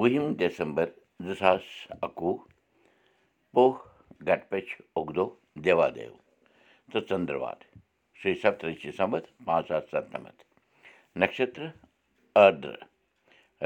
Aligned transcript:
وُہِم 0.00 0.26
December 0.38 0.86
زٕ 1.26 1.34
ساس 1.38 1.62
اَکوُہ 2.04 2.34
پوہ 3.52 3.72
گٹپٔچھ 4.26 4.72
اُگدو 4.98 5.26
دیوادیو 5.64 6.12
تہٕ 6.90 7.04
ژٔنٛدٕروار 7.08 7.58
شیٚیہِ 8.20 8.40
سَتتٕرٛشہِ 8.42 8.92
سَمتھ 8.98 9.28
پانٛژھ 9.44 9.68
ساس 9.68 9.84
سَتنَمَتھ 9.90 10.42
نَشترٕ 11.20 11.70
أدرٕ 12.44 12.80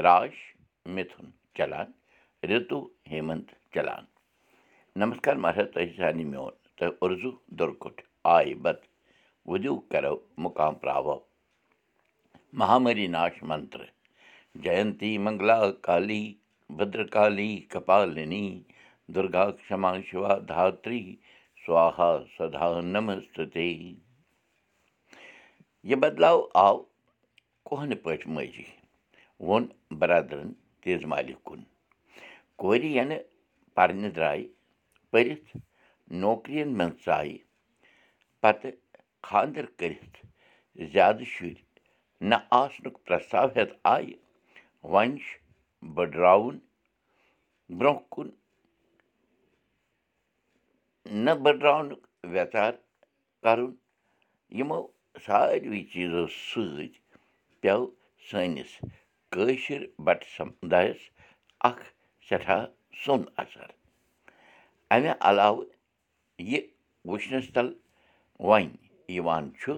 راش 0.05 0.35
مِتھُن 0.95 1.25
چلان 1.57 1.87
رِتوٗ 2.49 2.83
ہیمنت 3.11 3.47
چلان 3.73 4.03
نمسکار 5.01 5.35
تۄہہِ 5.73 5.95
سارنٕے 5.97 6.25
میون 6.31 6.53
تہٕ 6.77 6.95
اُرزوٗ 7.01 7.35
دُرکُٹ 7.59 8.01
آے 8.35 8.53
بت 8.63 8.79
وُدِو 9.49 9.75
کرو 9.91 10.15
مُقام 10.43 10.73
پراو 10.81 11.17
مہامری 12.59 13.07
ناش 13.15 13.43
منتر 13.49 13.81
جینتی 14.55 15.17
منگلا 15.25 15.59
کالی 15.85 16.23
بدرکالی 16.77 17.51
کپالنی 17.71 18.47
دُرگا 19.13 19.45
کما 19.67 19.91
شِوا 20.07 20.33
دھاتری 20.49 21.03
سوہا 21.65 22.11
سدا 22.37 22.67
نمستے 22.93 23.67
یہِ 25.89 25.95
بدلاو 26.01 26.39
آو 26.65 26.75
کُہنہٕ 27.67 28.01
پٲٹھۍ 28.03 28.29
مٲجی 28.35 28.67
ووٚن 29.45 29.63
برادرَن 29.99 30.49
تیز 30.81 31.01
مالہِ 31.11 31.35
کُن 31.45 31.61
کورِ 32.59 32.81
یَنہٕ 32.97 33.25
پَرنہِ 33.75 34.09
درٛاے 34.15 34.43
پٔرِتھ 35.11 35.49
نوکرِیَن 36.21 36.69
منٛز 36.77 36.97
ژایہِ 37.05 37.37
پَتہٕ 38.41 38.79
خانٛدَر 39.27 39.65
کٔرِتھ 39.77 40.17
زیادٕ 40.93 41.25
شُرۍ 41.33 41.61
نہ 42.29 42.37
آسنُک 42.61 42.95
پرٛستاو 43.05 43.47
ہٮ۪تھ 43.55 43.73
آیہِ 43.95 44.13
وۄنۍ 44.83 45.17
چھُ 45.23 45.37
بٔڈراوُن 45.95 46.57
برٛونٛہہ 47.77 48.05
کُن 48.11 48.29
نہ 51.23 51.31
بٔڈراونُک 51.43 52.01
ویٚژار 52.31 52.73
کَرُن 53.43 53.71
یِمو 54.57 54.79
ساروٕے 55.25 55.81
چیٖزو 55.91 56.23
سۭتۍ 56.47 56.89
پیٚو 57.61 57.81
سٲنِس 58.27 58.71
کٲشِر 59.31 59.81
بَٹہٕ 60.05 60.31
سَمدایَس 60.35 61.01
اَکھ 61.69 61.83
سٮ۪ٹھاہ 62.27 62.61
سوٚن 63.03 63.21
اَثر 63.41 63.69
اَمہِ 64.93 65.11
علاوٕ 65.27 65.63
یہِ 66.49 66.61
وٕچھنَس 67.09 67.47
تَل 67.53 67.67
وۄنۍ 68.47 68.69
یِوان 69.15 69.43
چھُ 69.59 69.71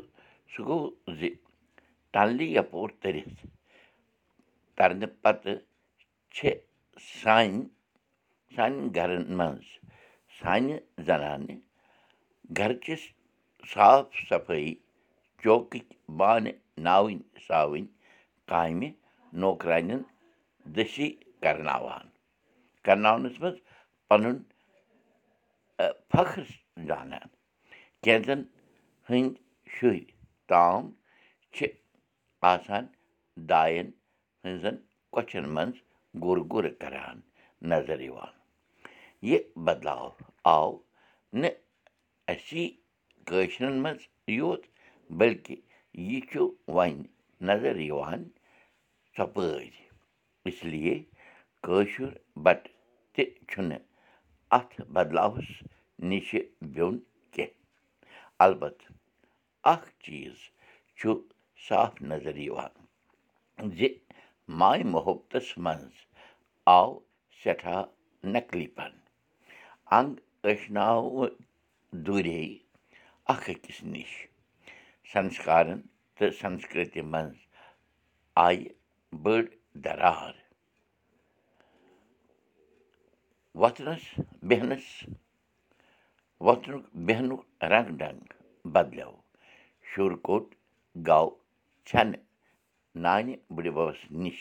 سُہ 0.52 0.62
گوٚو 0.68 0.90
زِ 1.18 1.30
ٹنلہِ 2.14 2.48
یَپور 2.58 2.90
تٔرِتھ 3.02 3.40
تَرنہٕ 4.78 5.14
پَتہٕ 5.22 5.56
چھِ 6.36 6.50
سانہِ 7.22 7.62
سانٮ۪ن 8.56 8.90
گَرَن 8.96 9.26
منٛز 9.38 9.68
سانہِ 10.40 10.76
زَنانہِ 11.08 11.56
گَرٕچِس 12.58 13.04
صاف 13.74 14.06
صفٲیی 14.30 14.74
چوکٕکۍ 15.42 15.84
بانہٕ 16.18 16.56
ناوٕنۍ 16.86 17.20
ساوٕنۍ 17.48 17.86
کامہِ 18.50 18.90
نوکرانٮ۪ن 19.42 20.02
دٔسی 20.76 21.08
کَرناوان 21.44 22.06
کَرناونَس 22.86 23.36
منٛز 23.42 23.58
پَنُن 24.08 24.38
فخر 26.12 26.44
زانان 26.88 27.28
کینٛژَن 28.04 28.42
ہٕنٛدۍ 29.10 29.40
شُرۍ 29.76 30.04
تام 30.50 30.84
چھِ 31.54 31.68
آسان 32.52 32.86
دایَن 33.50 33.90
ہٕنٛزَن 34.44 34.76
کۄچھَن 35.14 35.46
منٛز 35.56 35.76
گُر 36.24 36.38
گُر 36.52 36.66
کَران 36.82 37.18
نظر 37.72 38.00
یِوان 38.08 38.34
یہِ 39.30 39.40
بدلاو 39.66 40.08
آو 40.54 40.70
نہٕ 41.42 41.56
اَسی 42.32 42.64
کٲشرٮ۪ن 43.28 43.76
منٛز 43.84 44.02
یوت 44.38 44.64
بٔلکہِ 45.18 45.56
یہِ 46.08 46.20
چھُ 46.30 46.40
وۄنۍ 46.76 47.04
نظر 47.50 47.76
یِوان 47.90 48.22
ژۄپٲرۍ 49.16 49.70
اِسلیے 50.48 50.96
کٲشُر 51.66 52.12
بَٹہٕ 52.44 52.74
تہِ 53.14 53.24
چھُنہٕ 53.50 53.84
اَتھ 54.58 54.76
بدلاوَس 54.94 55.50
نِشہِ 56.10 56.40
بیوٚن 56.74 56.98
کیٚنٛہہ 57.34 57.60
البتہٕ 58.46 58.90
اَکھ 59.74 59.88
چیٖز 60.04 60.38
چھُ 60.98 61.10
صاف 61.68 62.02
نظر 62.12 62.36
یِوان 62.48 62.74
زِ 63.78 63.88
ماے 64.60 64.84
محبتَس 64.94 65.48
منٛز 65.64 65.96
آو 66.78 66.90
سٮ۪ٹھاہ 67.44 67.84
نقلی 68.34 68.68
پَن 68.76 68.92
اَنٛگ 69.98 70.16
ٲشناوٕ 70.44 71.28
دوٗرے 72.06 72.42
اَکھ 73.34 73.50
أکِس 73.52 73.80
نِش 73.92 74.12
سَنسکارَن 75.12 75.80
تہٕ 76.16 76.36
سَنسکرٛتی 76.42 77.02
منٛز 77.12 77.38
آیہِ 78.46 78.68
بٔڑ 79.24 79.44
دَرار 79.84 80.34
وۄتھنَس 83.62 84.04
بیٚہنَس 84.48 84.88
وۄتھنُک 86.46 86.86
بیٚہنُک 87.06 87.42
رنٛگ 87.72 87.98
ڈنٛگ 88.00 88.24
بَدلیو 88.74 89.12
شُر 89.90 90.16
کوٚٹ 90.26 90.46
گوٚو 91.08 91.30
ژھٮ۪نہٕ 91.88 92.24
نانہِ 93.04 93.36
بٕڈِبَبَس 93.56 94.00
نِش 94.22 94.40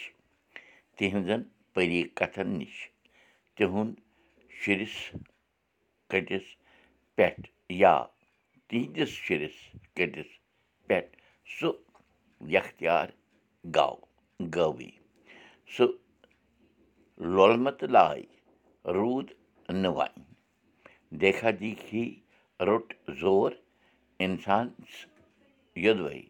تِہنٛزَن 0.97 1.43
پٔری 1.73 2.03
کَتھَن 2.19 2.49
نِش 2.59 2.77
تِہُنٛد 3.57 3.95
شُرِس 4.61 4.97
کٔٹِس 6.11 6.47
پٮ۪ٹھ 7.17 7.47
یا 7.83 7.95
تِہنٛدِس 8.69 9.13
شُرِس 9.25 9.57
کٔٹِس 9.97 10.31
پٮ۪ٹھ 10.87 11.17
سُہ 11.57 11.71
یختیار 12.55 13.09
گوٚو 13.75 13.97
گٲوٕے 14.55 14.91
سُہ 15.75 15.87
لولمتہٕ 17.35 17.91
لاے 17.95 18.23
روٗد 18.97 19.29
نہٕ 19.83 19.95
وۄنۍ 19.97 20.23
دیکھا 21.21 21.51
دیکھی 21.61 22.05
روٚٹ 22.67 22.89
زور 23.21 23.51
اِنسان 24.25 24.67
یوٚدوَے 25.85 26.21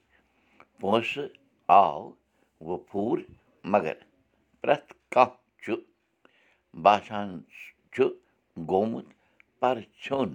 پونٛسہٕ 0.80 1.39
آو 1.78 2.00
وۄنۍ 2.66 2.78
پھوٗر 2.88 3.18
مگر 3.72 3.96
پرٛٮ۪تھ 4.60 4.92
کانٛہہ 5.12 5.36
چھُ 5.62 5.74
باسان 6.84 7.28
چھُ 7.92 8.04
گوٚمُت 8.70 9.08
پَرٕ 9.60 9.84
ژھیوٚن 10.02 10.32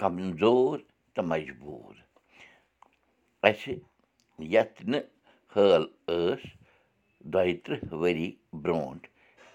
کمزور 0.00 0.78
تہٕ 1.14 1.24
مجبوٗر 1.30 1.94
اَسہِ 3.48 3.74
یَتھ 4.52 4.78
نہٕ 4.90 5.06
حٲل 5.52 5.84
ٲس 6.06 6.42
دۄیہِ 7.32 7.54
تٕرٛہ 7.64 7.94
ؤری 8.00 8.30
برٛونٛٹھ 8.62 9.06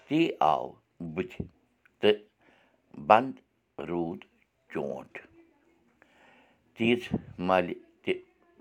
تی 0.08 0.20
آو 0.52 0.66
بٕتھِ 1.14 1.34
تہٕ 2.00 2.18
بنٛد 3.08 3.36
روٗد 3.88 4.20
چونٛٹھ 4.72 5.18
تیٖژ 6.76 7.02
مالہِ 7.48 7.74
تہِ 8.02 8.12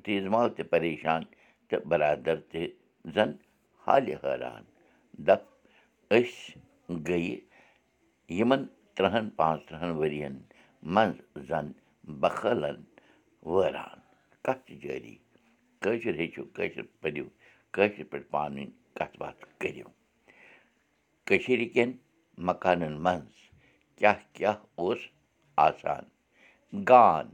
تیٖژ 0.04 0.26
مال 0.34 0.50
تہِ 0.56 0.64
پریشان 0.70 1.24
تہٕ 1.70 1.86
بَرادَر 1.90 2.38
تہِ 2.52 2.62
زَن 3.16 3.32
حالہِ 3.88 4.14
حٲران 4.24 4.64
دَپ 5.28 5.44
أسۍ 6.16 6.58
گٔیہِ 7.08 7.36
یِمَن 8.38 8.62
تٕرٛہَن 8.96 9.26
پانٛژھ 9.38 9.64
تٕرٛہَن 9.68 9.92
ؤرِیَن 10.00 10.36
منٛز 10.94 11.18
زَن 11.48 11.68
بَخٲلَن 12.22 12.80
وٲران 13.52 13.98
کَتھ 14.46 14.62
چھِ 14.68 14.74
جٲری 14.82 15.16
کٲشُر 15.82 16.16
ہیٚچھِو 16.20 16.44
کٲشِر 16.56 16.84
پٔرِو 17.02 17.26
کٲشِر 17.74 18.04
پٲٹھۍ 18.12 18.30
پانہٕ 18.32 18.58
ؤنۍ 18.64 18.72
کَتھ 18.98 19.16
باتھ 19.20 19.42
کٔرِو 19.62 19.88
کٔشیٖرِ 21.28 21.64
کٮ۪ن 21.74 21.92
مکانَن 22.48 22.96
منٛز 23.06 23.34
کیٛاہ 23.98 24.20
کیٛاہ 24.36 24.58
اوس 24.80 25.02
آسان. 25.68 26.04
گان 26.90 27.26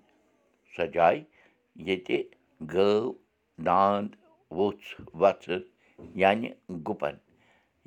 سۄ 0.76 0.86
جاے 0.94 1.18
ییٚتہِ 1.88 2.18
گٲو 2.74 3.12
دانٛد 3.66 4.10
ووٚژھ 4.58 4.90
وَژھٕ 5.22 5.60
یعنی 6.22 6.50
گُپَن 6.88 7.16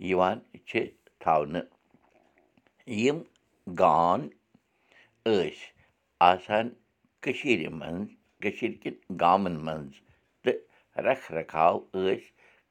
یِوان 0.08 0.38
چھِ 0.68 0.72
تھاونہٕ 1.20 1.68
یِم 3.02 3.18
گان 3.80 4.20
ٲسۍ 5.24 5.58
آسان 6.30 6.66
کٔشیٖرِ 7.22 7.68
منٛز 7.80 8.08
کٔشیٖرِ 8.42 8.74
کٮ۪ن 8.82 8.96
گامَن 9.20 9.56
منٛز 9.66 9.92
تہٕ 10.42 10.58
رکھ 11.06 11.26
رکھاو 11.36 11.76
ٲسۍ 11.92 12.24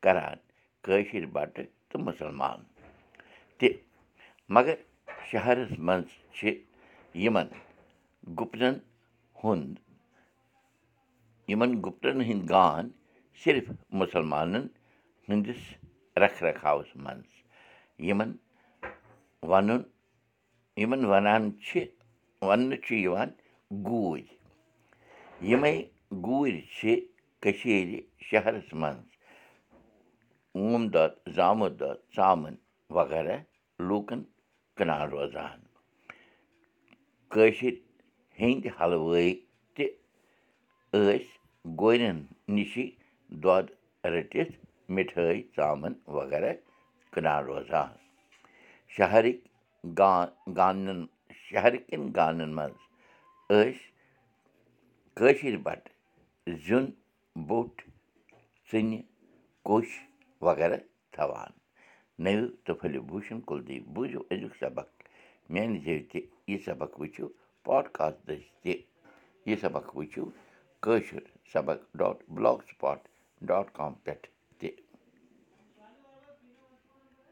کَران 0.04 0.38
کٲشِر 0.86 1.26
بَٹہٕ 1.36 1.70
تہٕ 1.90 2.02
مُسلمان 2.08 2.60
تہِ 3.58 3.68
مگر 4.56 4.76
شہرَس 5.30 5.72
منٛز 5.88 6.10
چھِ 6.36 6.44
یِمَن 7.24 7.48
گُپنَن 8.40 8.76
ہُنٛد 9.44 9.76
یِمَن 11.52 11.72
گُپنَن 11.86 12.22
ہٕنٛدۍ 12.22 12.50
گان 12.50 12.86
صرف 13.42 13.64
مُسلمانَن 14.00 14.66
ہٕنٛدِس 15.28 15.62
رکھ 16.22 16.44
رکھاوَس 16.44 16.96
منٛز 17.04 17.32
یِمَن 18.08 18.32
وَنُن 19.50 19.82
یِمَن 20.82 21.06
وَنان 21.12 21.44
چھِ 21.66 21.86
وَننہٕ 22.48 22.82
چھُ 22.86 22.96
یِوان؟ 23.06 23.30
گوٗرۍ 23.88 24.26
یِمَے 25.50 25.74
گوٗرۍ 26.26 26.62
چھِ 26.76 27.00
کٔشیٖرِ 27.42 27.92
شہرَس 28.28 28.74
منٛز 28.82 29.10
اوم 30.56 30.82
دۄد 30.94 31.14
زامُت 31.36 31.80
دۄد 31.80 31.98
ژامَن 32.16 32.56
وغیرہ 32.96 33.38
لوٗکَن 33.88 34.22
کٕنان 34.76 35.10
روزان. 35.10 35.60
کٲشِر 37.32 37.74
ہیٚنٛدۍ 38.40 38.70
حلوٲے 38.80 39.34
تہِ 39.76 39.86
ٲسۍ 40.94 41.26
گورٮ۪ن 41.80 42.18
نِشی 42.56 42.86
دۄد 43.44 43.66
رٔٹِتھ 44.14 44.52
مِٹھٲے 44.96 45.42
ژامَن 45.56 45.94
وغیرہ 46.18 46.52
کٕنان 47.12 47.44
روزان 47.46 47.92
شہرٕکۍ 48.96 49.38
گا 49.98 50.14
گانَن 50.58 51.06
شہرٕ 51.46 51.78
کٮ۪ن 51.88 52.04
گانَن 52.16 52.52
منٛز 52.56 52.78
ٲسۍ 53.50 53.74
کٲشِر 55.18 55.58
بَٹہٕ 55.66 55.92
زیُن 56.66 56.86
بوٚٹھ 57.48 57.82
ژِنہِ 58.72 59.02
کوٚش 59.68 59.88
وغیرہ 60.46 60.78
تھاوان 61.14 61.52
نٔوِو 62.24 62.48
تہٕ 62.66 62.78
پھٔلِو 62.80 63.02
بوٗشَن 63.10 63.40
کُلدیپ 63.50 63.84
بوٗزِو 63.96 64.20
أزیُک 64.32 64.56
سبق 64.64 64.88
میٛانہِ 65.52 65.84
زیٚو 65.84 66.04
تہِ 66.12 66.20
یہِ 66.50 66.58
سبق 66.66 67.00
وٕچھِو 67.00 67.28
پاڈکاسٹ 67.66 68.18
دٔسۍ 68.28 68.50
تہِ 68.64 68.74
یہِ 69.46 69.56
سبق 69.62 69.86
وٕچھِو 69.98 70.26
کٲشُر 70.84 71.24
سبق 71.54 71.80
dot 72.00 72.18
block 72.34 72.60
spot 72.70 73.00
dot 73.48 73.72
com 73.74 73.94
پٮ۪ٹھ 74.04 74.28